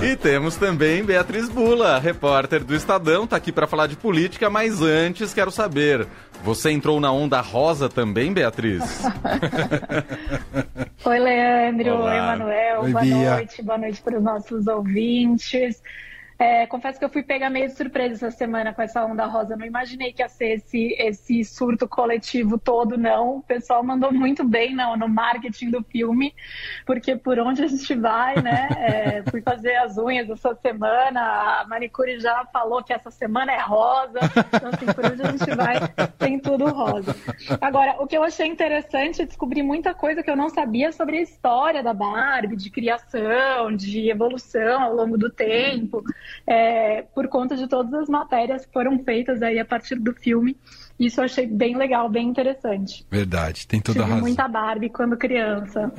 [0.00, 4.80] E temos também Beatriz Bula, repórter do Estadão, tá aqui para falar de política, mas
[4.80, 6.06] antes quero saber,
[6.44, 8.82] você entrou na onda rosa também, Beatriz?
[11.04, 11.96] Oi, Leandro.
[11.96, 12.12] Olá.
[12.12, 12.80] Oi, Manuel.
[12.82, 13.34] Oi, boa Bia.
[13.34, 13.62] noite.
[13.62, 15.82] Boa noite para os nossos ouvintes.
[16.38, 19.56] É, confesso que eu fui pegar meio de surpresa essa semana com essa onda rosa.
[19.56, 23.38] Não imaginei que ia ser esse, esse surto coletivo todo, não.
[23.38, 26.32] O pessoal mandou muito bem não, no marketing do filme,
[26.86, 28.68] porque por onde a gente vai, né?
[28.78, 33.60] É, fui fazer as unhas essa semana, a manicure já falou que essa semana é
[33.60, 34.20] rosa.
[34.54, 35.76] Então, assim, por onde a gente vai,
[36.18, 37.16] tem tudo rosa.
[37.60, 41.22] Agora, o que eu achei interessante descobrir muita coisa que eu não sabia sobre a
[41.22, 46.04] história da Barbie, de criação, de evolução ao longo do tempo
[46.46, 50.56] é, por conta de todas as matérias que foram feitas aí a partir do filme.
[50.98, 53.06] Isso eu achei bem legal, bem interessante.
[53.08, 54.26] Verdade, tem toda a Tive razão.
[54.26, 55.92] muita Barbie quando criança.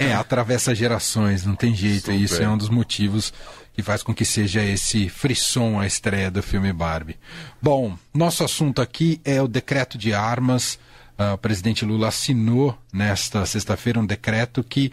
[0.00, 2.06] É, atravessa gerações, não tem jeito.
[2.06, 2.14] Super.
[2.14, 3.32] E isso é um dos motivos
[3.72, 7.16] que faz com que seja esse frisson a estreia do filme Barbie.
[7.60, 10.78] Bom, nosso assunto aqui é o decreto de armas.
[11.16, 14.92] Ah, o presidente Lula assinou nesta sexta-feira um decreto que,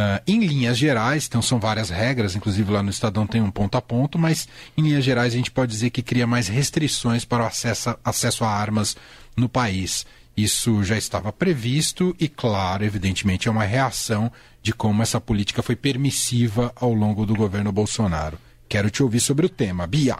[0.00, 3.76] ah, em linhas gerais, então são várias regras, inclusive lá no Estadão tem um ponto
[3.76, 7.44] a ponto, mas em linhas gerais a gente pode dizer que cria mais restrições para
[7.44, 8.96] o acesso, acesso a armas
[9.36, 10.06] no país.
[10.34, 15.76] Isso já estava previsto e, claro, evidentemente, é uma reação de como essa política foi
[15.76, 18.38] permissiva ao longo do governo Bolsonaro.
[18.68, 19.86] Quero te ouvir sobre o tema.
[19.86, 20.16] Bia.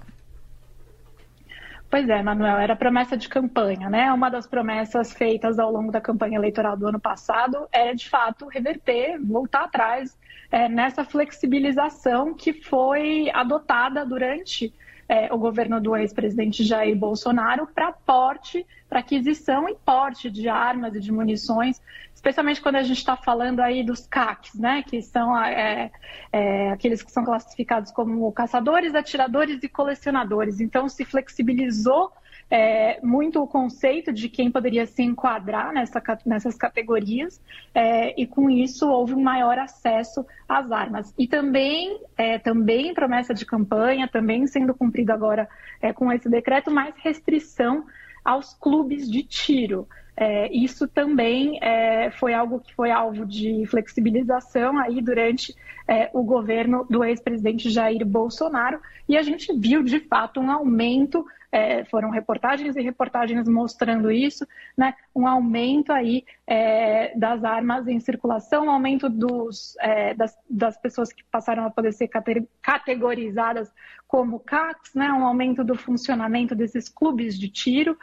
[1.90, 4.12] Pois é, Manuel, era promessa de campanha, né?
[4.12, 8.46] Uma das promessas feitas ao longo da campanha eleitoral do ano passado era, de fato,
[8.46, 10.16] reverter, voltar atrás
[10.52, 14.72] é, nessa flexibilização que foi adotada durante
[15.10, 20.94] é, o governo do ex-presidente Jair Bolsonaro para porte, para aquisição e porte de armas
[20.94, 21.82] e de munições,
[22.14, 24.84] especialmente quando a gente está falando aí dos CACs, né?
[24.84, 25.90] Que são é,
[26.32, 30.60] é, aqueles que são classificados como caçadores, atiradores e colecionadores.
[30.60, 32.12] Então, se flexibilizou
[32.50, 37.40] é, muito o conceito de quem poderia se enquadrar nessa, nessas categorias,
[37.72, 41.14] é, e com isso houve um maior acesso às armas.
[41.16, 45.48] E também, é, também promessa de campanha, também sendo cumprido agora
[45.80, 47.86] é, com esse decreto, mais restrição
[48.24, 49.88] aos clubes de tiro.
[50.22, 55.54] É, isso também é, foi algo que foi alvo de flexibilização aí durante
[55.88, 58.78] é, o governo do ex-presidente Jair Bolsonaro.
[59.08, 64.46] E a gente viu de fato um aumento, é, foram reportagens e reportagens mostrando isso,
[64.76, 70.76] né, um aumento aí é, das armas em circulação, um aumento dos, é, das, das
[70.76, 73.72] pessoas que passaram a poder ser cate- categorizadas
[74.06, 77.96] como CACs, né, um aumento do funcionamento desses clubes de tiro.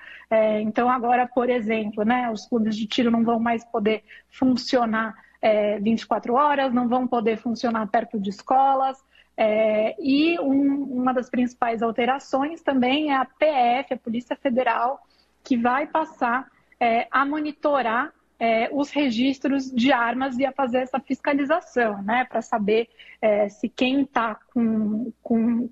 [0.61, 5.79] Então, agora, por exemplo, né, os clubes de tiro não vão mais poder funcionar é,
[5.79, 8.97] 24 horas, não vão poder funcionar perto de escolas.
[9.35, 15.00] É, e um- uma das principais alterações também é a PF, a Polícia Federal,
[15.44, 16.47] que vai passar
[16.79, 22.41] é, a monitorar é, os registros de armas e a fazer essa fiscalização, né, para
[22.41, 22.87] saber
[23.21, 25.69] é, se quem está com, com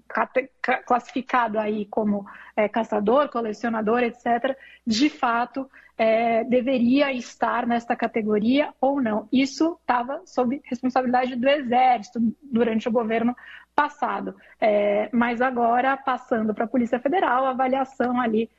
[0.85, 9.01] classificado aí como é, caçador, colecionador, etc., de fato é, deveria estar nesta categoria ou
[9.01, 9.27] não.
[9.31, 13.35] Isso estava sob responsabilidade do Exército durante o governo
[13.75, 18.50] passado, É, mas agora passando para a Polícia Federal, a avaliação ali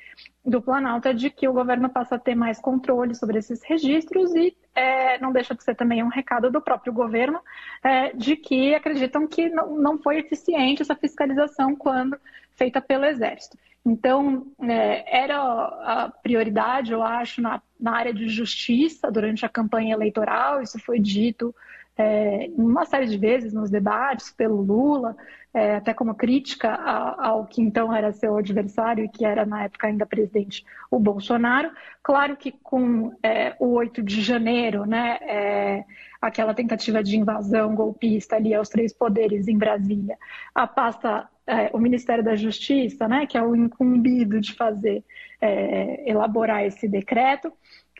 [0.44, 4.34] do Planalto é de que o governo passa a ter mais controle sobre esses registros
[4.34, 7.40] e é, não deixa de ser também um recado do próprio governo
[7.82, 12.18] é, de que acreditam que não, não foi eficiente essa fiscalização quando
[12.54, 13.56] feita pelo Exército.
[13.84, 19.94] Então, é, era a prioridade, eu acho, na, na área de justiça durante a campanha
[19.94, 21.54] eleitoral, isso foi dito
[21.98, 25.16] é, uma série de vezes nos debates pelo Lula,
[25.54, 29.86] é, até como crítica ao que então era seu adversário e que era na época
[29.86, 31.70] ainda presidente, o Bolsonaro.
[32.02, 35.84] Claro que com é, o 8 de janeiro, né, é,
[36.20, 40.18] aquela tentativa de invasão golpista ali aos três poderes em Brasília,
[40.54, 45.02] a pasta, é, o Ministério da Justiça, né, que é o incumbido de fazer,
[45.40, 47.50] é, elaborar esse decreto,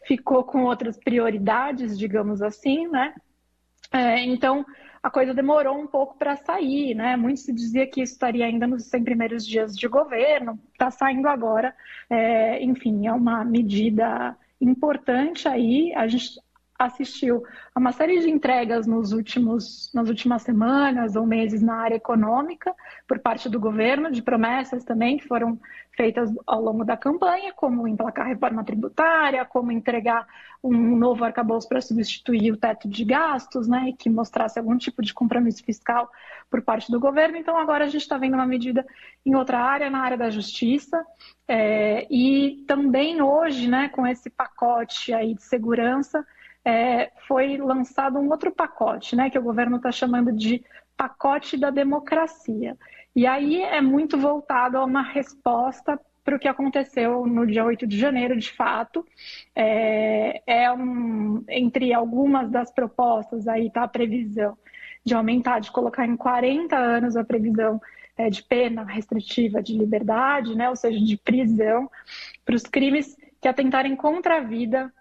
[0.06, 3.14] ficou com outras prioridades, digamos assim, né?
[3.96, 4.64] É, então,
[5.02, 7.16] a coisa demorou um pouco para sair, né?
[7.16, 11.28] Muito se dizia que isso estaria ainda nos 100 primeiros dias de governo, está saindo
[11.28, 11.74] agora.
[12.10, 15.94] É, enfim, é uma medida importante aí.
[15.94, 16.38] A gente
[16.78, 17.42] assistiu
[17.74, 22.74] a uma série de entregas nos últimos, nas últimas semanas ou meses na área econômica,
[23.06, 25.58] por parte do governo, de promessas também que foram
[25.96, 30.26] feitas ao longo da campanha, como emplacar reforma tributária, como entregar
[30.62, 35.00] um novo arcabouço para substituir o teto de gastos, né, e que mostrasse algum tipo
[35.02, 36.10] de compromisso fiscal
[36.50, 37.36] por parte do governo.
[37.36, 38.84] Então, agora a gente está vendo uma medida
[39.24, 41.04] em outra área, na área da justiça,
[41.48, 46.26] é, e também hoje, né, com esse pacote aí de segurança,
[46.66, 50.64] é, foi lançado um outro pacote, né, que o governo está chamando de
[50.96, 52.76] pacote da democracia.
[53.14, 57.86] E aí é muito voltado a uma resposta para o que aconteceu no dia 8
[57.86, 59.06] de janeiro, de fato.
[59.54, 64.58] É, é um, entre algumas das propostas aí está a previsão
[65.04, 67.80] de aumentar, de colocar em 40 anos a previsão
[68.16, 71.88] é, de pena restritiva de liberdade, né, ou seja, de prisão,
[72.44, 74.92] para os crimes que atentarem contra a vida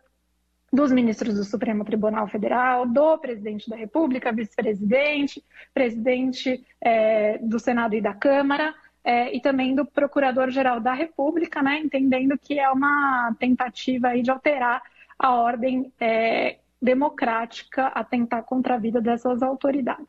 [0.76, 5.44] dos ministros do Supremo Tribunal Federal, do presidente da República, vice-presidente,
[5.74, 11.80] presidente é, do Senado e da Câmara, é, e também do Procurador-Geral da República, né,
[11.80, 14.82] entendendo que é uma tentativa aí de alterar
[15.18, 20.08] a ordem é, democrática, atentar contra a vida dessas autoridades.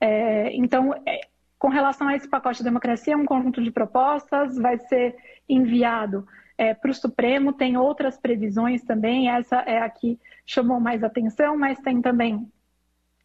[0.00, 1.20] É, então, é,
[1.58, 5.16] com relação a esse pacote de democracia, um conjunto de propostas vai ser
[5.48, 6.26] enviado
[6.62, 10.16] é, para o Supremo, tem outras previsões também, essa é a que
[10.46, 12.46] chamou mais atenção, mas tem também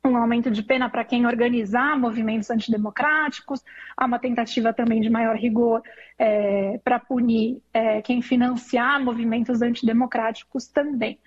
[0.03, 3.63] um aumento de pena para quem organizar movimentos antidemocráticos,
[3.95, 5.83] há uma tentativa também de maior rigor
[6.17, 11.19] é, para punir é, quem financiar movimentos antidemocráticos também.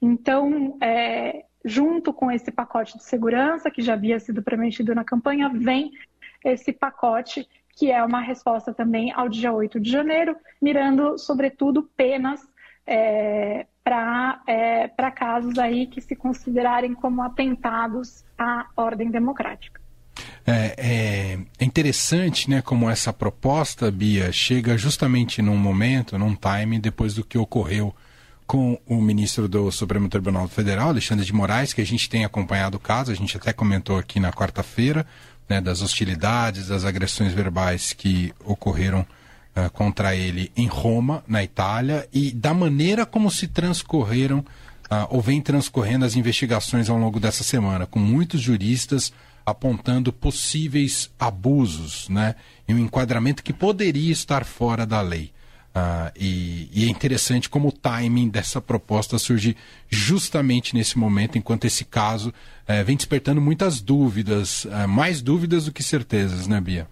[0.00, 5.50] Então, é, junto com esse pacote de segurança que já havia sido prometido na campanha,
[5.50, 5.90] vem
[6.42, 7.46] esse pacote
[7.78, 12.40] que é uma resposta também ao dia 8 de janeiro, mirando, sobretudo, penas
[12.84, 19.80] é, para é, casos aí que se considerarem como atentados à ordem democrática.
[20.44, 26.80] É, é, é, interessante, né, como essa proposta, Bia, chega justamente num momento, num time,
[26.80, 27.94] depois do que ocorreu
[28.44, 32.78] com o ministro do Supremo Tribunal Federal, Alexandre de Moraes, que a gente tem acompanhado
[32.78, 35.06] o caso, a gente até comentou aqui na quarta-feira,
[35.48, 42.08] né, das hostilidades, das agressões verbais que ocorreram uh, contra ele em Roma, na Itália,
[42.12, 47.42] e da maneira como se transcorreram uh, ou vem transcorrendo as investigações ao longo dessa
[47.42, 49.12] semana, com muitos juristas
[49.44, 52.34] apontando possíveis abusos, né,
[52.68, 55.32] e um enquadramento que poderia estar fora da lei.
[55.76, 59.56] Uh, e, e, é interessante como o timing dessa proposta surge
[59.88, 65.72] justamente nesse momento, enquanto esse caso uh, vem despertando muitas dúvidas, uh, mais dúvidas do
[65.72, 66.88] que certezas, né, Bia?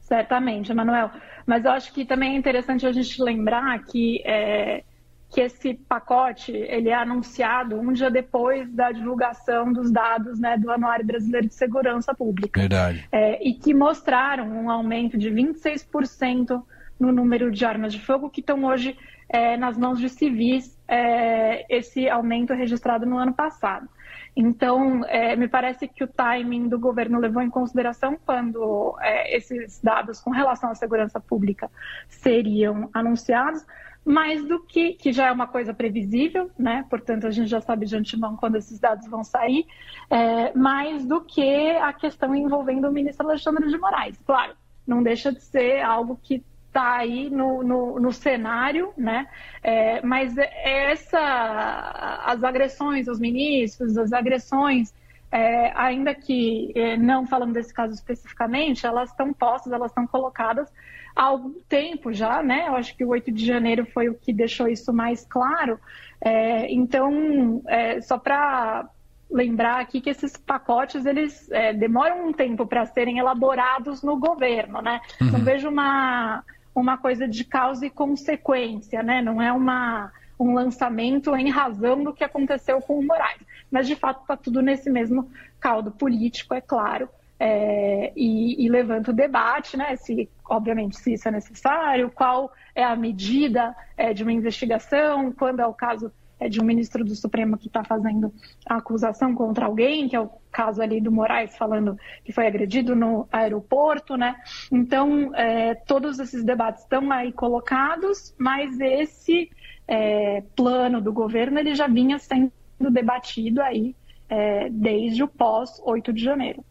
[0.00, 1.10] Certamente, Emanuel.
[1.46, 4.82] Mas eu acho que também é interessante a gente lembrar que, é,
[5.30, 10.70] que esse pacote ele é anunciado um dia depois da divulgação dos dados né, do
[10.70, 12.60] Anuário Brasileiro de Segurança Pública.
[12.60, 13.08] Verdade.
[13.10, 16.62] É, e que mostraram um aumento de 26%
[17.02, 18.96] no número de armas de fogo que estão hoje
[19.28, 23.88] é, nas mãos de civis, é, esse aumento registrado no ano passado.
[24.36, 29.80] Então, é, me parece que o timing do governo levou em consideração quando é, esses
[29.82, 31.68] dados com relação à segurança pública
[32.08, 33.66] seriam anunciados,
[34.04, 36.84] mais do que, que já é uma coisa previsível, né?
[36.88, 39.66] portanto, a gente já sabe de antemão quando esses dados vão sair,
[40.08, 44.20] é, mais do que a questão envolvendo o ministro Alexandre de Moraes.
[44.24, 44.54] Claro,
[44.86, 49.28] não deixa de ser algo que está aí no, no, no, cenário, né?
[49.62, 54.92] É, mas essa, as agressões aos ministros, as agressões,
[55.30, 60.72] é, ainda que é, não falando desse caso especificamente, elas estão postas, elas estão colocadas
[61.14, 62.68] há algum tempo já, né?
[62.68, 65.78] Eu acho que o 8 de janeiro foi o que deixou isso mais claro.
[66.20, 68.88] É, então, é, só para
[69.30, 74.82] lembrar aqui que esses pacotes eles é, demoram um tempo para serem elaborados no governo,
[74.82, 75.00] né?
[75.20, 75.32] Uhum.
[75.32, 79.20] Não vejo uma uma coisa de causa e consequência, né?
[79.20, 83.40] Não é uma, um lançamento em razão do que aconteceu com o Moraes.
[83.70, 89.10] Mas, de fato, está tudo nesse mesmo caldo político, é claro, é, e, e, levanta
[89.10, 89.96] o debate, né?
[89.96, 95.60] Se, obviamente, se isso é necessário, qual é a medida é, de uma investigação, quando
[95.60, 96.12] é o caso
[96.42, 98.32] é de um ministro do Supremo que está fazendo
[98.66, 102.94] a acusação contra alguém, que é o caso ali do Moraes falando que foi agredido
[102.94, 104.36] no aeroporto, né?
[104.70, 109.50] Então, é, todos esses debates estão aí colocados, mas esse
[109.86, 112.50] é, plano do governo ele já vinha sendo
[112.90, 113.94] debatido aí
[114.28, 116.64] é, desde o pós 8 de janeiro.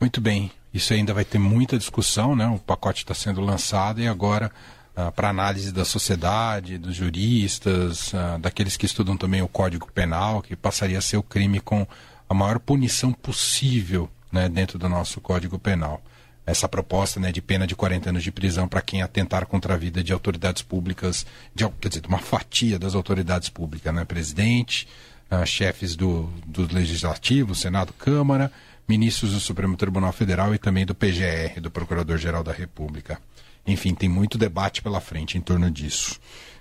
[0.00, 0.50] Muito bem.
[0.72, 2.46] Isso ainda vai ter muita discussão, né?
[2.46, 4.50] O pacote está sendo lançado e agora
[4.98, 10.42] uh, para análise da sociedade, dos juristas, uh, daqueles que estudam também o Código Penal,
[10.42, 11.86] que passaria a ser o crime com
[12.28, 16.02] a maior punição possível né, dentro do nosso Código Penal.
[16.44, 19.76] Essa proposta né, de pena de 40 anos de prisão para quem atentar contra a
[19.76, 24.04] vida de autoridades públicas, de, quer dizer, de uma fatia das autoridades públicas, né?
[24.04, 24.88] Presidente,
[25.30, 28.50] uh, chefes do, do Legislativo, Senado, Câmara,
[28.88, 33.20] ministros do Supremo Tribunal Federal e também do PGR, do Procurador-Geral da República.
[33.68, 36.18] Enfim, tem muito debate pela frente em torno disso.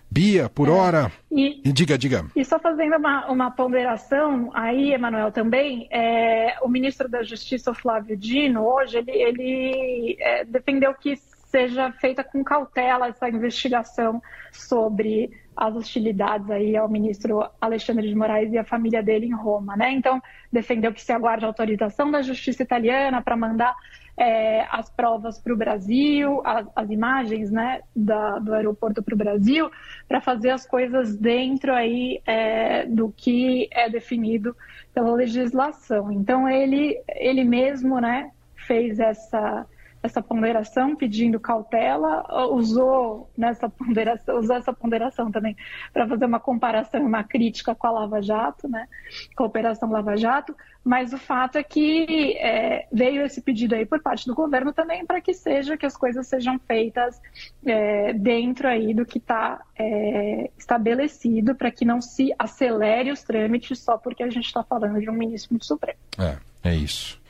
[0.10, 1.12] Bia, por é, hora.
[1.32, 2.26] E, diga, diga.
[2.36, 8.16] E só fazendo uma, uma ponderação aí, Emanuel, também, é, o ministro da Justiça, Flávio
[8.16, 11.16] Dino, hoje, ele, ele é, defendeu que
[11.48, 14.22] seja feita com cautela essa investigação
[14.52, 19.76] sobre as hostilidades aí ao ministro Alexandre de Moraes e a família dele em Roma,
[19.76, 19.92] né?
[19.92, 20.22] Então,
[20.52, 23.76] defendeu que se aguarde a autorização da justiça italiana para mandar
[24.18, 29.18] é, as provas para o Brasil, as, as, imagens né, da, do aeroporto para o
[29.18, 29.70] Brasil,
[30.08, 34.56] para fazer as coisas dentro aí é, do que é definido
[34.94, 36.12] pela legislação.
[36.12, 39.68] Então ele, ele mesmo né, fez essa
[40.08, 45.56] essa ponderação, pedindo cautela, usou nessa ponderação, usou essa ponderação também
[45.94, 48.88] para fazer uma comparação, uma crítica com a Lava Jato, né,
[49.36, 53.86] com a Operação Lava Jato, mas o fato é que é, veio esse pedido aí
[53.86, 57.22] por parte do governo também para que seja que as coisas sejam feitas
[57.66, 63.80] é, dentro aí do que está é, estabelecido, para que não se acelere os trâmites
[63.80, 66.00] só porque a gente está falando de um ministro do Supremo.
[66.18, 67.22] É, é isso.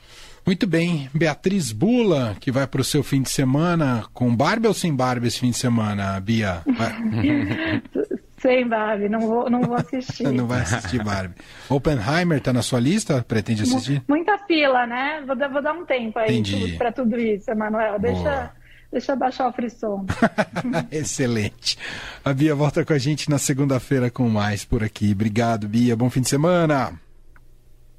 [0.48, 1.10] Muito bem.
[1.12, 5.26] Beatriz Bula, que vai para o seu fim de semana, com Barbie ou sem Barbie
[5.28, 6.62] esse fim de semana, Bia?
[8.40, 10.22] sem Barbie, não vou, não vou assistir.
[10.32, 11.34] não vai assistir Barbie.
[11.68, 13.22] Oppenheimer está na sua lista?
[13.28, 14.02] Pretende assistir?
[14.08, 15.22] Muita fila, né?
[15.26, 16.42] Vou, vou dar um tempo aí
[16.78, 17.98] para tudo isso, Emanuel.
[17.98, 18.50] Deixa.
[18.90, 20.06] Deixa eu baixar o frisson.
[20.90, 21.76] Excelente.
[22.24, 25.12] A Bia volta com a gente na segunda-feira com mais por aqui.
[25.12, 25.94] Obrigado, Bia.
[25.94, 26.98] Bom fim de semana.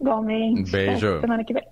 [0.02, 0.72] Igualmente.
[0.72, 1.08] Beijo.
[1.08, 1.70] Até semana que vem.